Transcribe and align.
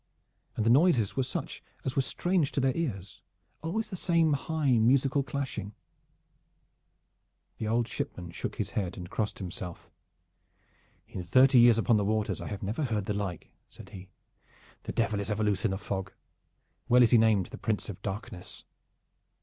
And 0.55 0.65
the 0.65 0.71
noises 0.71 1.15
were 1.15 1.21
such 1.21 1.61
as 1.85 1.95
were 1.95 2.01
strange 2.01 2.51
to 2.53 2.59
their 2.59 2.75
ears, 2.75 3.21
always 3.61 3.91
the 3.91 3.95
same 3.95 4.33
high 4.33 4.79
musical 4.79 5.21
clashing. 5.21 5.75
The 7.59 7.67
old 7.67 7.87
shipman 7.87 8.31
shook 8.31 8.55
his 8.55 8.71
head 8.71 8.97
and 8.97 9.11
crossed 9.11 9.37
himself. 9.37 9.91
"In 11.07 11.23
thirty 11.23 11.59
years 11.59 11.77
upon 11.77 11.97
the 11.97 12.03
waters 12.03 12.41
I 12.41 12.47
have 12.47 12.63
never 12.63 12.85
heard 12.85 13.05
the 13.05 13.13
like," 13.13 13.51
said 13.69 13.89
he. 13.89 14.09
"The 14.85 14.91
Devil 14.91 15.19
is 15.19 15.29
ever 15.29 15.43
loose 15.43 15.65
in 15.65 15.71
a 15.71 15.77
fog. 15.77 16.11
Well 16.89 17.03
is 17.03 17.11
he 17.11 17.19
named 17.19 17.45
the 17.51 17.59
Prince 17.59 17.87
of 17.87 18.01
Darkness." 18.01 18.63